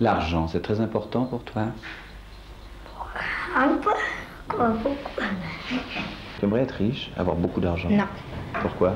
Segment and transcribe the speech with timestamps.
[0.00, 1.66] L'argent, c'est très important pour toi
[3.54, 3.90] Un peu,
[4.48, 5.20] quoi, beaucoup.
[6.38, 8.06] Tu aimerais être riche, avoir beaucoup d'argent Non.
[8.62, 8.94] Pourquoi?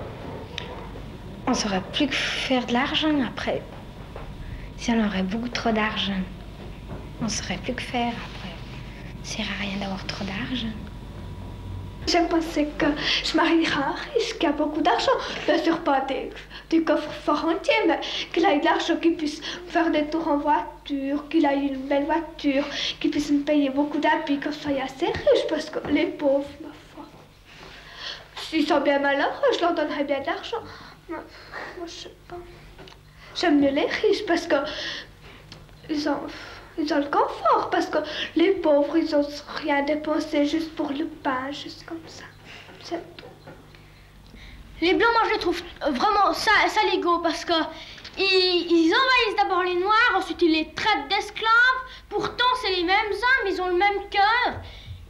[1.47, 3.63] On saurait plus que faire de l'argent après.
[4.79, 6.23] Si on aurait beaucoup trop d'argent,
[7.21, 8.55] on saurait plus que faire après.
[9.23, 10.69] Ça sert à rien d'avoir trop d'argent.
[12.07, 12.87] J'aime penser que
[13.25, 15.13] je marierai un riche qui a beaucoup d'argent.
[15.47, 16.31] Bien sûr, pas des,
[16.71, 18.01] du coffre-fort entier, mais
[18.33, 22.05] qu'il ait de l'argent, qu'il puisse faire des tours en voiture, qu'il ait une belle
[22.05, 22.65] voiture,
[23.01, 26.49] qu'il puisse me payer beaucoup d'habits, que je sois assez riche, parce que les pauvres,
[26.61, 27.05] ma foi.
[28.37, 30.63] S'ils sont bien malheureux, je leur donnerais bien de l'argent.
[31.09, 31.21] Moi,
[31.87, 32.37] je sais pas.
[33.35, 34.57] J'aime mieux les riches parce que
[35.91, 36.21] ils ont,
[36.79, 37.69] ils ont le confort.
[37.71, 37.99] Parce que
[38.37, 39.27] les pauvres, ils ont
[39.63, 42.25] rien dépensé juste pour le pain, juste comme ça.
[42.83, 43.25] C'est tout.
[44.81, 47.53] Les blancs, moi je les trouve vraiment sa- salégaux parce que
[48.19, 51.81] ils, ils envahissent d'abord les noirs, ensuite ils les traitent d'esclaves.
[52.09, 54.55] Pourtant, c'est les mêmes hommes, ils ont le même cœur.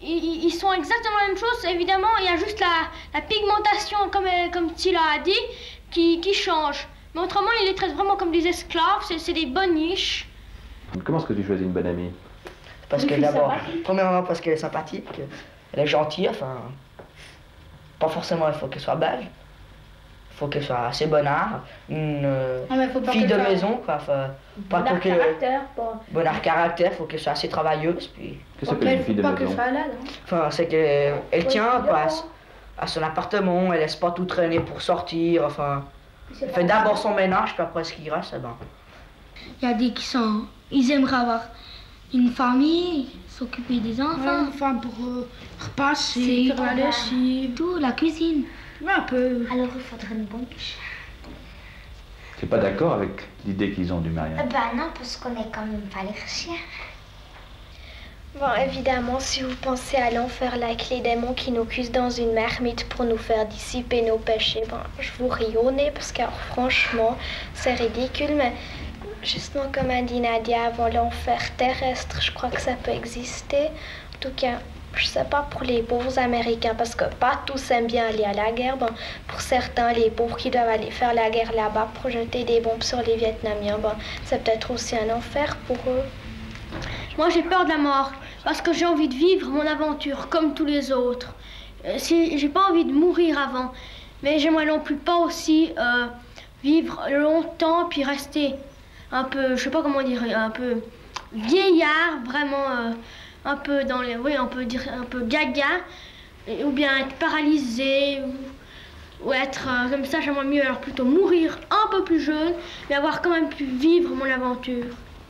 [0.02, 1.64] Ils, ils sont exactement la même chose.
[1.68, 5.32] Évidemment, il y a juste la, la pigmentation, comme, euh, comme Tila a dit,
[5.90, 6.86] qui, qui change.
[7.14, 9.02] Mais autrement, ils les traitent vraiment comme des esclaves.
[9.18, 10.28] C'est des boniches.
[11.02, 12.10] Comment est-ce que tu choisis une bonne amie
[12.88, 15.08] Parce que d'abord, premièrement parce qu'elle est sympathique,
[15.72, 16.56] elle est gentille, enfin,
[17.98, 22.22] pas forcément il faut qu'elle soit belge, il faut qu'elle soit assez bonne art, une
[22.24, 24.28] euh, faut pas fille de soit- maison, quoi, enfin,
[24.70, 26.00] pas Bon que caractère, pas.
[26.10, 29.22] bon art caractère, faut qu'elle soit assez travailleuse, puis, Qu'est-ce que s'appelle une fille de
[29.22, 32.06] Pas maison qu'elle soit là, non enfin, c'est qu'elle elle tient quoi,
[32.78, 35.84] à son appartement, elle laisse pas tout traîner pour sortir, enfin,
[36.40, 38.56] elle fait d'abord son ménage, puis après ce qui reste, eh ben,
[39.60, 40.42] Il y a des qui sont.
[40.74, 41.42] Ils aimeraient avoir
[42.12, 44.46] une famille, s'occuper des enfants.
[44.48, 45.28] Enfin, pour euh,
[45.60, 47.54] repasser, C'est- faire la lessive.
[47.54, 48.44] Tout, la cuisine.
[48.86, 49.46] Un peu.
[49.50, 50.46] Alors il faudrait une bonne
[52.44, 55.50] n'es pas d'accord avec l'idée qu'ils ont du mariage Eh ben non, parce qu'on est
[55.52, 56.52] quand même pas les chiens.
[58.38, 62.34] Bon, évidemment, si vous pensez à l'enfer avec les démons qui nous cuisent dans une
[62.34, 66.22] marmite pour nous faire dissiper nos péchés, ben, je vous ris au nez parce que
[66.22, 67.16] alors, franchement,
[67.54, 68.52] c'est ridicule, mais
[69.24, 73.66] justement comme a dit Nadia avant l'enfer terrestre, je crois que ça peut exister.
[74.14, 74.58] En tout cas,
[74.94, 78.32] je sais pas pour les pauvres Américains parce que pas tous aiment bien aller à
[78.32, 78.76] la guerre.
[78.76, 78.90] Ben,
[79.26, 82.82] pour certains, les pauvres qui doivent aller faire la guerre là-bas pour jeter des bombes
[82.82, 86.02] sur les Vietnamiens, ben, c'est peut-être aussi un enfer pour eux.
[87.16, 88.12] Moi, j'ai peur de la mort
[88.44, 91.34] parce que j'ai envie de vivre mon aventure comme tous les autres.
[91.86, 93.72] Euh, si, j'ai pas envie de mourir avant,
[94.22, 96.06] mais j'aimerais non plus pas aussi euh,
[96.62, 98.54] vivre longtemps puis rester
[99.14, 100.82] un peu, je sais pas comment dire, un peu
[101.32, 102.90] vieillard, vraiment euh,
[103.44, 105.80] un peu dans les, oui, on peut dire un peu gaga,
[106.64, 108.20] ou bien être paralysé.
[108.26, 108.32] Ou,
[109.24, 112.52] ou être euh, comme ça, j'aimerais mieux alors plutôt mourir un peu plus jeune,
[112.90, 114.84] mais avoir quand même pu vivre mon aventure.